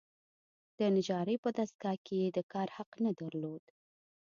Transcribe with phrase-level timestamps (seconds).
[0.77, 3.63] د نجارۍ په دستګاه کې یې د کار حق نه درلود.